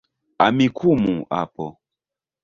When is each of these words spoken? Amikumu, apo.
Amikumu, 0.45 1.15
apo. 1.41 1.67